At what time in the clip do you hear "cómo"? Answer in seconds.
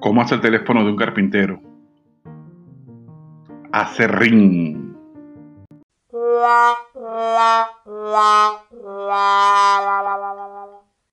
0.00-0.22